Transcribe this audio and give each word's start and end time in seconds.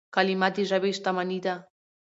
کلیمه 0.15 0.47
د 0.55 0.57
ژبي 0.69 0.91
شتمني 0.97 1.39
ده. 1.45 1.55